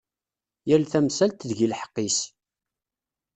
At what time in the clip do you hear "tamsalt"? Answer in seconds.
0.91-1.45